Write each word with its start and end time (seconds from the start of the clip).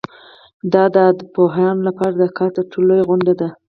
دا 0.73 0.83
د 0.93 0.95
ادبپوهانو 1.09 1.85
لپاره 1.87 2.13
د 2.17 2.23
کال 2.37 2.49
تر 2.57 2.65
ټولو 2.71 2.87
لویه 2.89 3.07
غونډه 3.09 3.33
ده. 3.41 3.49